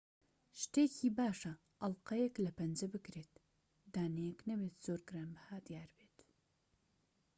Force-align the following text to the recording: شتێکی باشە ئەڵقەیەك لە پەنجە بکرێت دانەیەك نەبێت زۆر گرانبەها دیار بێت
شتێکی 0.61 1.09
باشە 1.19 1.53
ئەڵقەیەك 1.81 2.35
لە 2.45 2.51
پەنجە 2.57 2.87
بکرێت 2.95 3.33
دانەیەك 3.93 4.39
نەبێت 4.49 4.75
زۆر 4.85 4.99
گرانبەها 5.07 5.57
دیار 5.67 5.89
بێت 5.97 6.17